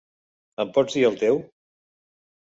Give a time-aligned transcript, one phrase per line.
[0.63, 1.37] Em pots dir el teu??